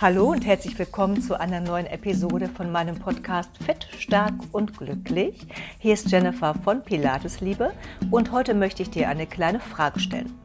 Hallo 0.00 0.30
und 0.30 0.46
herzlich 0.46 0.78
willkommen 0.78 1.20
zu 1.20 1.40
einer 1.40 1.58
neuen 1.58 1.86
Episode 1.86 2.48
von 2.48 2.70
meinem 2.70 3.00
Podcast 3.00 3.50
Fit, 3.64 3.88
Stark 3.98 4.32
und 4.52 4.78
Glücklich. 4.78 5.44
Hier 5.80 5.94
ist 5.94 6.08
Jennifer 6.08 6.54
von 6.54 6.84
Pilates 6.84 7.40
Liebe 7.40 7.72
und 8.12 8.30
heute 8.30 8.54
möchte 8.54 8.80
ich 8.80 8.90
dir 8.90 9.08
eine 9.08 9.26
kleine 9.26 9.58
Frage 9.58 9.98
stellen. 9.98 10.38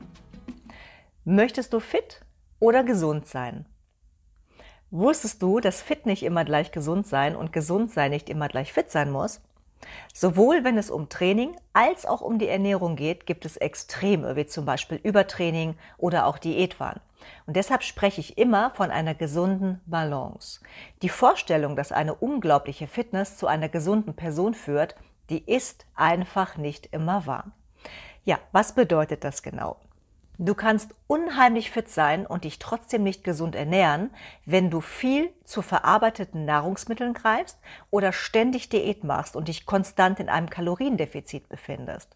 Möchtest 1.23 1.71
du 1.71 1.79
fit 1.79 2.25
oder 2.59 2.83
gesund 2.83 3.27
sein? 3.27 3.67
Wusstest 4.89 5.39
du, 5.43 5.59
dass 5.59 5.83
fit 5.83 6.07
nicht 6.07 6.23
immer 6.23 6.45
gleich 6.45 6.71
gesund 6.71 7.05
sein 7.05 7.35
und 7.35 7.53
gesund 7.53 7.91
sein 7.91 8.09
nicht 8.09 8.31
immer 8.31 8.47
gleich 8.47 8.73
fit 8.73 8.89
sein 8.89 9.11
muss? 9.11 9.39
Sowohl 10.13 10.63
wenn 10.63 10.77
es 10.77 10.89
um 10.89 11.09
Training 11.09 11.55
als 11.73 12.05
auch 12.05 12.21
um 12.21 12.39
die 12.39 12.47
Ernährung 12.47 12.95
geht, 12.95 13.25
gibt 13.25 13.45
es 13.45 13.57
Extreme, 13.57 14.35
wie 14.35 14.45
zum 14.45 14.65
Beispiel 14.65 14.99
Übertraining 15.01 15.75
oder 15.97 16.25
auch 16.25 16.37
Diätwahn. 16.37 16.99
Und 17.45 17.55
deshalb 17.55 17.83
spreche 17.83 18.21
ich 18.21 18.37
immer 18.37 18.71
von 18.71 18.91
einer 18.91 19.15
gesunden 19.15 19.81
Balance. 19.85 20.61
Die 21.01 21.09
Vorstellung, 21.09 21.75
dass 21.75 21.91
eine 21.91 22.15
unglaubliche 22.15 22.87
Fitness 22.87 23.37
zu 23.37 23.47
einer 23.47 23.69
gesunden 23.69 24.13
Person 24.13 24.53
führt, 24.53 24.95
die 25.29 25.43
ist 25.43 25.85
einfach 25.95 26.57
nicht 26.57 26.87
immer 26.87 27.25
wahr. 27.25 27.51
Ja, 28.25 28.39
was 28.51 28.73
bedeutet 28.73 29.23
das 29.23 29.41
genau? 29.43 29.77
Du 30.39 30.55
kannst 30.55 30.95
unheimlich 31.05 31.69
fit 31.69 31.89
sein 31.89 32.25
und 32.25 32.43
dich 32.43 32.57
trotzdem 32.57 33.03
nicht 33.03 33.23
gesund 33.23 33.55
ernähren, 33.55 34.09
wenn 34.45 34.71
du 34.71 34.81
viel 34.81 35.29
zu 35.43 35.61
verarbeiteten 35.61 36.45
Nahrungsmitteln 36.45 37.13
greifst 37.13 37.59
oder 37.91 38.11
ständig 38.11 38.69
Diät 38.69 39.03
machst 39.03 39.35
und 39.35 39.47
dich 39.47 39.67
konstant 39.67 40.19
in 40.19 40.29
einem 40.29 40.49
Kaloriendefizit 40.49 41.49
befindest. 41.49 42.15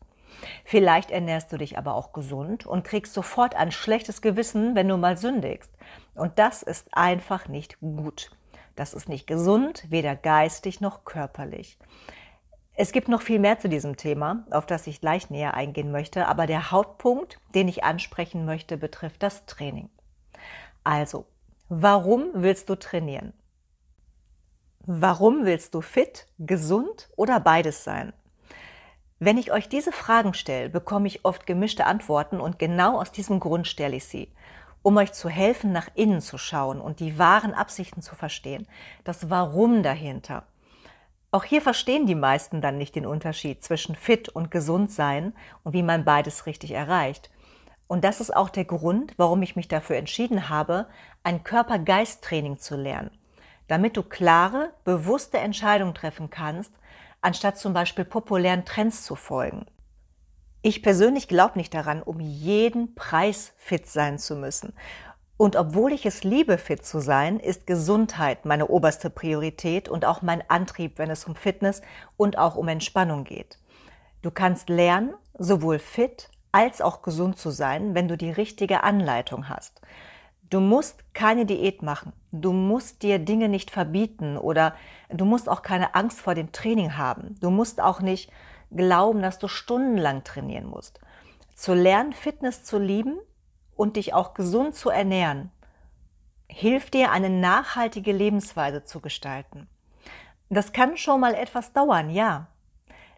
Vielleicht 0.66 1.12
ernährst 1.12 1.52
du 1.52 1.58
dich 1.58 1.78
aber 1.78 1.94
auch 1.94 2.12
gesund 2.12 2.66
und 2.66 2.84
kriegst 2.84 3.14
sofort 3.14 3.56
ein 3.56 3.72
schlechtes 3.72 4.22
Gewissen, 4.22 4.76
wenn 4.76 4.88
du 4.88 4.98
mal 4.98 5.18
sündigst. 5.18 5.72
Und 6.16 6.40
das 6.40 6.64
ist 6.64 6.88
einfach 6.92 7.48
nicht 7.48 7.80
gut. 7.80 8.32
Das 8.76 8.94
ist 8.94 9.10
nicht 9.10 9.28
gesund, 9.28 9.86
weder 9.90 10.16
geistig 10.16 10.82
noch 10.82 11.06
körperlich. 11.06 11.78
Es 12.80 12.92
gibt 12.92 13.08
noch 13.08 13.24
viel 13.24 13.40
mehr 13.40 13.58
zu 13.58 13.70
diesem 13.70 13.98
Thema, 13.98 14.46
auf 14.52 14.68
das 14.68 14.86
ich 14.86 15.02
gleich 15.02 15.32
näher 15.32 15.56
eingehen 15.56 15.92
möchte, 15.92 16.28
aber 16.28 16.46
der 16.46 16.70
Hauptpunkt, 16.70 17.40
den 17.56 17.68
ich 17.68 17.84
ansprechen 17.84 18.46
möchte, 18.46 18.78
betrifft 18.78 19.24
das 19.24 19.48
Training. 19.48 19.90
Also, 20.84 21.26
warum 21.70 22.30
willst 22.36 22.70
du 22.70 22.76
trainieren? 22.76 23.34
Warum 24.82 25.44
willst 25.44 25.74
du 25.74 25.82
fit, 25.82 26.28
gesund 26.38 27.10
oder 27.16 27.40
beides 27.40 27.84
sein? 27.84 28.14
Wenn 29.18 29.40
ich 29.40 29.52
euch 29.52 29.68
diese 29.70 29.92
Fragen 29.92 30.36
stelle, 30.36 30.70
bekomme 30.70 31.08
ich 31.08 31.26
oft 31.26 31.48
gemischte 31.48 31.88
Antworten 31.88 32.40
und 32.40 32.60
genau 32.60 33.02
aus 33.02 33.12
diesem 33.12 33.40
Grund 33.40 33.66
stelle 33.66 33.96
ich 33.96 34.06
sie, 34.06 34.32
um 34.84 34.98
euch 34.98 35.14
zu 35.14 35.30
helfen, 35.30 35.72
nach 35.72 35.90
innen 35.96 36.22
zu 36.22 36.38
schauen 36.38 36.80
und 36.80 37.00
die 37.00 37.18
wahren 37.18 37.56
Absichten 37.56 38.04
zu 38.04 38.14
verstehen, 38.14 38.68
das 39.04 39.32
Warum 39.32 39.82
dahinter. 39.82 40.46
Auch 41.38 41.44
hier 41.44 41.62
verstehen 41.62 42.08
die 42.08 42.16
meisten 42.16 42.62
dann 42.62 42.80
nicht 42.80 42.96
den 42.96 43.06
Unterschied 43.06 43.64
zwischen 43.64 43.96
fit 43.96 44.28
und 44.28 44.50
gesund 44.50 44.92
sein 44.92 45.36
und 45.64 45.74
wie 45.74 45.84
man 45.84 46.04
beides 46.04 46.48
richtig 46.48 46.72
erreicht. 46.72 47.30
Und 47.86 48.04
das 48.04 48.22
ist 48.22 48.36
auch 48.36 48.50
der 48.50 48.66
Grund, 48.66 49.14
warum 49.18 49.44
ich 49.44 49.56
mich 49.56 49.68
dafür 49.68 49.98
entschieden 49.98 50.50
habe, 50.50 50.88
ein 51.22 51.44
Körper-Geist-Training 51.44 52.58
zu 52.58 52.76
lernen, 52.76 53.12
damit 53.68 53.98
du 53.98 54.02
klare, 54.02 54.74
bewusste 54.84 55.38
Entscheidungen 55.38 55.94
treffen 55.94 56.32
kannst, 56.32 56.72
anstatt 57.22 57.60
zum 57.60 57.72
Beispiel 57.72 58.04
populären 58.04 58.66
Trends 58.66 59.04
zu 59.04 59.16
folgen. 59.16 59.68
Ich 60.64 60.82
persönlich 60.82 61.28
glaube 61.28 61.60
nicht 61.60 61.76
daran, 61.76 62.02
um 62.02 62.20
jeden 62.20 62.96
Preis 62.96 63.54
fit 63.58 63.86
sein 63.86 64.18
zu 64.18 64.36
müssen. 64.36 64.74
Und 65.38 65.56
obwohl 65.56 65.94
ich 65.94 66.06
es 66.08 66.24
liebe, 66.24 66.58
fit 66.58 66.84
zu 66.84 67.00
sein, 67.00 67.40
ist 67.40 67.68
Gesundheit 67.68 68.46
meine 68.46 68.68
oberste 68.68 69.12
Priorität 69.12 69.88
und 69.88 70.04
auch 70.04 70.24
mein 70.24 70.42
Antrieb, 70.50 70.98
wenn 70.98 71.12
es 71.12 71.26
um 71.26 71.36
Fitness 71.36 71.82
und 72.18 72.40
auch 72.40 72.56
um 72.56 72.68
Entspannung 72.68 73.24
geht. 73.24 73.60
Du 74.24 74.32
kannst 74.32 74.68
lernen, 74.68 75.14
sowohl 75.38 75.78
fit 75.78 76.30
als 76.52 76.82
auch 76.82 77.04
gesund 77.04 77.38
zu 77.38 77.52
sein, 77.52 77.94
wenn 77.94 78.08
du 78.08 78.18
die 78.18 78.32
richtige 78.32 78.84
Anleitung 78.84 79.48
hast. 79.48 79.80
Du 80.50 80.60
musst 80.60 81.04
keine 81.14 81.46
Diät 81.46 81.84
machen. 81.84 82.14
Du 82.32 82.52
musst 82.52 83.04
dir 83.04 83.20
Dinge 83.20 83.48
nicht 83.48 83.70
verbieten 83.70 84.38
oder 84.38 84.76
du 85.10 85.26
musst 85.26 85.50
auch 85.50 85.62
keine 85.62 85.94
Angst 85.94 86.20
vor 86.20 86.34
dem 86.34 86.52
Training 86.52 86.98
haben. 86.98 87.36
Du 87.42 87.52
musst 87.52 87.80
auch 87.80 88.02
nicht 88.02 88.32
glauben, 88.72 89.22
dass 89.22 89.38
du 89.38 89.48
stundenlang 89.48 90.24
trainieren 90.24 90.66
musst. 90.66 91.00
Zu 91.54 91.74
lernen, 91.74 92.14
Fitness 92.14 92.64
zu 92.64 92.80
lieben 92.80 93.20
und 93.78 93.96
dich 93.96 94.14
auch 94.14 94.34
gesund 94.34 94.76
zu 94.76 94.90
ernähren, 94.90 95.52
hilft 96.50 96.94
dir, 96.94 97.12
eine 97.12 97.30
nachhaltige 97.30 98.12
Lebensweise 98.12 98.84
zu 98.84 99.00
gestalten. 99.00 99.70
Das 100.50 100.74
kann 100.74 100.98
schon 100.98 101.20
mal 101.20 101.34
etwas 101.34 101.74
dauern, 101.74 102.10
ja. 102.10 102.48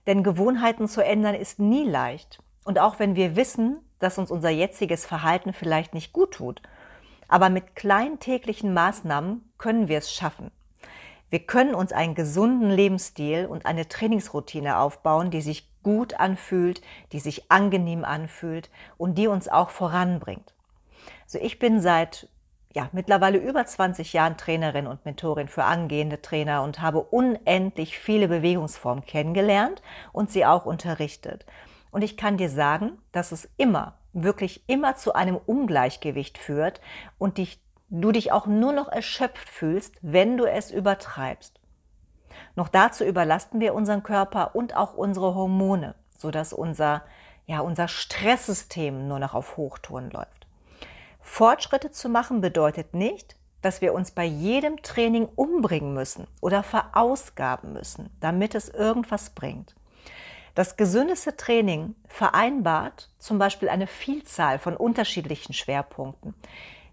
Denn 0.07 0.23
Gewohnheiten 0.23 0.87
zu 0.87 1.03
ändern 1.03 1.35
ist 1.35 1.59
nie 1.59 1.87
leicht. 1.87 2.41
Und 2.65 2.79
auch 2.79 2.99
wenn 2.99 3.15
wir 3.15 3.35
wissen, 3.35 3.79
dass 3.99 4.17
uns 4.17 4.31
unser 4.31 4.49
jetziges 4.49 5.05
Verhalten 5.05 5.53
vielleicht 5.53 5.93
nicht 5.93 6.13
gut 6.13 6.33
tut, 6.35 6.61
aber 7.27 7.49
mit 7.49 7.75
kleinen 7.75 8.19
täglichen 8.19 8.73
Maßnahmen 8.73 9.51
können 9.57 9.87
wir 9.87 9.99
es 9.99 10.11
schaffen. 10.11 10.51
Wir 11.29 11.39
können 11.39 11.75
uns 11.75 11.91
einen 11.91 12.15
gesunden 12.15 12.71
Lebensstil 12.71 13.45
und 13.45 13.67
eine 13.67 13.87
Trainingsroutine 13.87 14.79
aufbauen, 14.79 15.29
die 15.29 15.41
sich 15.41 15.68
gut 15.83 16.19
anfühlt, 16.19 16.81
die 17.11 17.19
sich 17.19 17.51
angenehm 17.51 18.05
anfühlt 18.05 18.69
und 18.97 19.17
die 19.17 19.27
uns 19.27 19.47
auch 19.47 19.69
voranbringt. 19.69 20.53
Also 21.23 21.39
ich 21.39 21.59
bin 21.59 21.79
seit 21.79 22.27
ja, 22.73 22.89
mittlerweile 22.91 23.39
über 23.39 23.65
20 23.65 24.13
Jahren 24.13 24.37
Trainerin 24.37 24.85
und 24.85 25.03
Mentorin 25.03 25.47
für 25.47 25.63
angehende 25.63 26.21
Trainer 26.21 26.61
und 26.61 26.81
habe 26.81 27.01
unendlich 27.01 27.97
viele 27.97 28.27
Bewegungsformen 28.27 29.05
kennengelernt 29.05 29.81
und 30.11 30.31
sie 30.31 30.45
auch 30.45 30.65
unterrichtet. 30.65 31.45
Und 31.91 32.03
ich 32.03 32.15
kann 32.15 32.37
dir 32.37 32.49
sagen, 32.49 32.99
dass 33.11 33.31
es 33.31 33.49
immer 33.57 33.95
wirklich 34.13 34.63
immer 34.67 34.95
zu 34.95 35.13
einem 35.13 35.37
Ungleichgewicht 35.37 36.37
führt 36.37 36.81
und 37.17 37.37
dich, 37.37 37.59
du 37.89 38.11
dich 38.11 38.31
auch 38.31 38.47
nur 38.47 38.73
noch 38.73 38.87
erschöpft 38.87 39.49
fühlst, 39.49 39.95
wenn 40.01 40.37
du 40.37 40.45
es 40.45 40.71
übertreibst. 40.71 41.58
Noch 42.55 42.67
dazu 42.67 43.03
überlasten 43.03 43.59
wir 43.59 43.73
unseren 43.73 44.03
Körper 44.03 44.55
und 44.55 44.75
auch 44.75 44.93
unsere 44.93 45.35
Hormone, 45.35 45.95
sodass 46.17 46.53
unser, 46.53 47.03
ja, 47.45 47.59
unser 47.59 47.87
Stresssystem 47.87 49.07
nur 49.07 49.19
noch 49.19 49.33
auf 49.33 49.57
Hochtouren 49.57 50.09
läuft. 50.11 50.47
Fortschritte 51.21 51.91
zu 51.91 52.09
machen 52.09 52.41
bedeutet 52.41 52.93
nicht, 52.93 53.35
dass 53.61 53.81
wir 53.81 53.93
uns 53.93 54.11
bei 54.11 54.23
jedem 54.23 54.81
Training 54.81 55.27
umbringen 55.35 55.93
müssen 55.93 56.27
oder 56.41 56.63
verausgaben 56.63 57.73
müssen, 57.73 58.09
damit 58.19 58.55
es 58.55 58.69
irgendwas 58.69 59.31
bringt. 59.31 59.75
Das 60.55 60.75
gesündeste 60.75 61.37
Training 61.37 61.95
vereinbart 62.07 63.09
zum 63.19 63.37
Beispiel 63.37 63.69
eine 63.69 63.87
Vielzahl 63.87 64.59
von 64.59 64.75
unterschiedlichen 64.75 65.53
Schwerpunkten, 65.53 66.33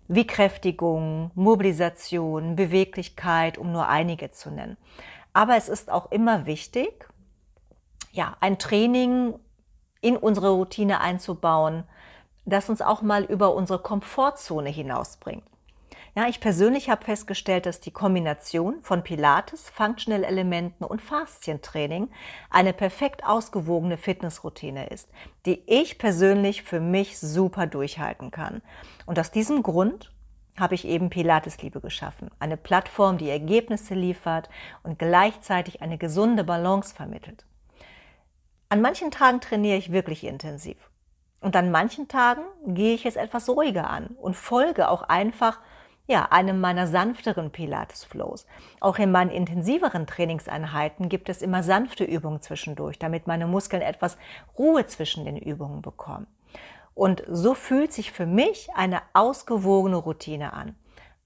wie 0.09 0.27
Kräftigung, 0.27 1.31
Mobilisation, 1.35 2.55
Beweglichkeit, 2.55 3.59
um 3.59 3.73
nur 3.73 3.89
einige 3.89 4.31
zu 4.31 4.51
nennen. 4.51 4.77
Aber 5.37 5.59
es 5.59 5.69
ist 5.69 5.91
auch 5.91 6.11
immer 6.13 6.47
wichtig, 6.47 7.07
ja, 8.11 8.39
ein 8.41 8.59
Training 8.59 9.39
in 10.01 10.17
unsere 10.17 10.49
Routine 10.49 11.03
einzubauen, 11.03 11.85
das 12.47 12.71
uns 12.71 12.81
auch 12.81 13.03
mal 13.03 13.23
über 13.25 13.55
unsere 13.55 13.79
Komfortzone 13.79 14.71
hinausbringt. 14.71 15.45
Ja, 16.15 16.27
ich 16.27 16.41
persönlich 16.41 16.89
habe 16.89 17.05
festgestellt, 17.05 17.67
dass 17.67 17.81
die 17.81 17.91
Kombination 17.91 18.81
von 18.81 19.03
Pilates, 19.03 19.69
Functional 19.69 20.25
Elementen 20.25 20.85
und 20.85 21.03
Faszientraining 21.03 22.09
eine 22.49 22.73
perfekt 22.73 23.23
ausgewogene 23.23 23.99
Fitnessroutine 23.99 24.87
ist, 24.87 25.11
die 25.45 25.63
ich 25.67 25.99
persönlich 25.99 26.63
für 26.63 26.81
mich 26.81 27.19
super 27.19 27.67
durchhalten 27.67 28.31
kann. 28.31 28.63
Und 29.05 29.19
aus 29.19 29.33
diesem 29.33 29.63
Grund 29.63 30.16
habe 30.59 30.75
ich 30.75 30.87
eben 30.87 31.11
Pilates 31.11 31.61
Liebe 31.63 31.81
geschaffen. 31.81 32.31
Eine 32.39 32.57
Plattform, 32.57 33.19
die 33.19 33.31
Ergebnisse 33.31 33.95
liefert 33.95 34.49
und 34.83 34.99
gleichzeitig 34.99 35.83
eine 35.83 35.99
gesunde 35.99 36.45
Balance 36.45 36.95
vermittelt. 36.95 37.45
An 38.69 38.81
manchen 38.81 39.11
Tagen 39.11 39.41
trainiere 39.41 39.77
ich 39.77 39.93
wirklich 39.93 40.25
intensiv. 40.25 40.77
Und 41.41 41.55
an 41.55 41.71
manchen 41.71 42.09
Tagen 42.09 42.43
gehe 42.67 42.95
ich 42.95 43.07
es 43.07 43.17
etwas 43.17 43.49
ruhiger 43.49 43.89
an 43.89 44.09
und 44.21 44.35
folge 44.35 44.89
auch 44.89 45.03
einfach 45.03 45.61
ja, 46.09 46.27
einem 46.31 46.61
meiner 46.61 46.87
sanfteren 46.87 47.51
Pilates-Flows. 47.51 48.47
Auch 48.81 48.99
in 48.99 49.11
meinen 49.11 49.31
intensiveren 49.31 50.07
Trainingseinheiten 50.07 51.09
gibt 51.09 51.29
es 51.29 51.43
immer 51.43 51.63
sanfte 51.63 52.05
Übungen 52.05 52.41
zwischendurch, 52.41 52.99
damit 52.99 53.27
meine 53.27 53.47
Muskeln 53.47 53.83
etwas 53.83 54.17
Ruhe 54.57 54.87
zwischen 54.87 55.25
den 55.25 55.37
Übungen 55.37 55.83
bekommen. 55.83 56.29
Und 56.97 57.23
so 57.29 57.53
fühlt 57.53 57.93
sich 57.93 58.11
für 58.11 58.25
mich 58.25 58.71
eine 58.75 59.03
ausgewogene 59.13 59.97
Routine 59.97 60.55
an. 60.55 60.75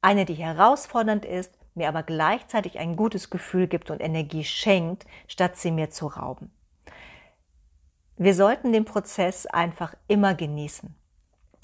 Eine, 0.03 0.25
die 0.25 0.35
herausfordernd 0.35 1.25
ist, 1.25 1.57
mir 1.77 1.89
aber 1.89 2.03
gleichzeitig 2.03 2.81
ein 2.81 2.97
gutes 2.97 3.31
Gefühl 3.31 3.69
gibt 3.69 3.89
und 3.93 4.01
Energie 4.01 4.43
schenkt, 4.43 5.07
statt 5.29 5.57
sie 5.57 5.71
mir 5.71 5.89
zu 5.89 6.09
rauben. 6.09 6.51
Wir 8.17 8.35
sollten 8.35 8.73
den 8.73 8.85
Prozess 8.85 9.47
einfach 9.47 9.95
immer 10.09 10.35
genießen. 10.35 10.93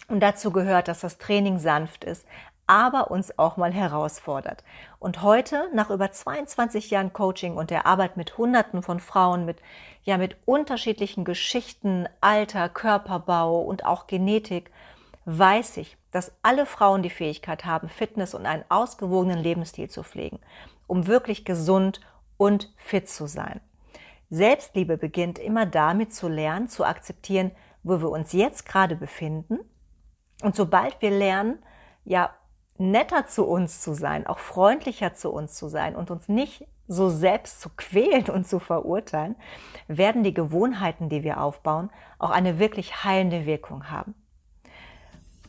Und 0.07 0.21
dazu 0.21 0.53
gehört, 0.53 0.87
dass 0.87 1.01
das 1.01 1.19
Training 1.19 1.59
sanft 1.59 2.05
ist, 2.05 2.25
aber 2.67 3.11
uns 3.11 3.39
auch 3.39 3.57
mal 3.57 3.73
herausfordert. 3.73 4.65
Und 4.99 5.23
heute, 5.23 5.69
nach 5.73 5.91
über 5.91 6.11
22 6.11 6.91
Jahren 6.91 7.13
Coaching 7.13 7.57
und 7.57 7.71
der 7.71 7.87
Arbeit 7.87 8.17
mit 8.17 8.39
Hunderten 8.39 8.83
von 8.83 9.01
Frauen 9.01 9.45
mit, 9.45 9.59
ja, 10.03 10.19
mit 10.19 10.37
unterschiedlichen 10.45 11.25
Geschichten, 11.25 12.09
Alter, 12.21 12.69
Körperbau 12.69 13.61
und 13.61 13.85
auch 13.85 14.07
Genetik, 14.07 14.71
weiß 15.27 15.77
ich, 15.79 15.97
dass 16.11 16.33
alle 16.43 16.67
Frauen 16.67 17.03
die 17.03 17.11
Fähigkeit 17.11 17.65
haben, 17.65 17.89
Fitness 17.89 18.35
und 18.35 18.47
einen 18.47 18.65
ausgewogenen 18.69 19.39
Lebensstil 19.39 19.91
zu 19.91 20.03
pflegen, 20.03 20.39
um 20.87 21.07
wirklich 21.07 21.45
gesund 21.45 22.01
und 22.37 22.73
fit 22.77 23.09
zu 23.09 23.27
sein. 23.27 23.61
Selbstliebe 24.31 24.97
beginnt 24.97 25.39
immer 25.39 25.67
damit 25.67 26.15
zu 26.15 26.29
lernen, 26.29 26.69
zu 26.69 26.85
akzeptieren, 26.85 27.53
wo 27.83 28.01
wir 28.01 28.11
uns 28.11 28.33
jetzt 28.33 28.67
gerade 28.67 28.97
befinden. 28.97 29.59
Und 30.43 30.57
sobald 30.57 31.01
wir 31.01 31.11
lernen, 31.11 31.63
ja, 32.05 32.31
netter 32.79 33.27
zu 33.27 33.45
uns 33.47 33.81
zu 33.81 33.95
sein, 33.95 34.27
auch 34.27 34.39
freundlicher 34.39 35.15
zu 35.15 35.31
uns 35.31 35.55
zu 35.55 35.69
sein 35.69 35.97
und 35.97 36.11
uns 36.11 36.29
nicht 36.29 36.67
so 36.89 37.09
selbst 37.11 37.61
zu 37.61 37.71
quälen 37.77 38.29
und 38.29 38.47
zu 38.47 38.59
verurteilen, 38.59 39.37
werden 39.89 40.23
die 40.23 40.35
Gewohnheiten, 40.35 41.09
die 41.09 41.25
wir 41.25 41.41
aufbauen, 41.41 41.91
auch 42.19 42.31
eine 42.31 42.59
wirklich 42.59 43.05
heilende 43.05 43.47
Wirkung 43.47 43.91
haben. 43.91 44.15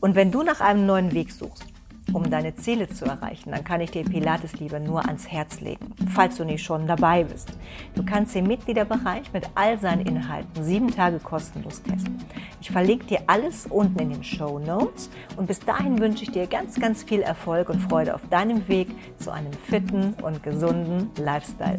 Und 0.00 0.14
wenn 0.14 0.30
du 0.30 0.42
nach 0.42 0.60
einem 0.60 0.86
neuen 0.86 1.12
Weg 1.12 1.32
suchst, 1.32 1.64
um 2.12 2.30
deine 2.30 2.54
Ziele 2.54 2.88
zu 2.88 3.04
erreichen, 3.04 3.50
dann 3.50 3.64
kann 3.64 3.80
ich 3.80 3.90
dir 3.90 4.04
Pilates 4.04 4.54
lieber 4.60 4.80
nur 4.80 5.06
ans 5.06 5.28
Herz 5.28 5.60
legen, 5.60 5.94
falls 6.14 6.36
du 6.36 6.44
nicht 6.44 6.64
schon 6.64 6.86
dabei 6.86 7.24
bist. 7.24 7.52
Du 7.94 8.04
kannst 8.04 8.34
den 8.34 8.46
Mitgliederbereich 8.46 9.32
mit 9.32 9.48
all 9.54 9.78
seinen 9.78 10.06
Inhalten 10.06 10.62
sieben 10.62 10.90
Tage 10.90 11.18
kostenlos 11.18 11.82
testen. 11.82 12.18
Ich 12.60 12.70
verlinke 12.70 13.06
dir 13.06 13.20
alles 13.26 13.66
unten 13.66 13.98
in 14.00 14.10
den 14.10 14.24
Show 14.24 14.58
Notes 14.58 15.10
und 15.36 15.46
bis 15.46 15.60
dahin 15.60 15.98
wünsche 15.98 16.24
ich 16.24 16.30
dir 16.30 16.46
ganz, 16.46 16.80
ganz 16.80 17.02
viel 17.02 17.20
Erfolg 17.20 17.68
und 17.68 17.80
Freude 17.80 18.14
auf 18.14 18.26
deinem 18.28 18.66
Weg 18.68 18.88
zu 19.18 19.30
einem 19.30 19.52
fitten 19.52 20.14
und 20.22 20.42
gesunden 20.42 21.10
Lifestyle. 21.16 21.78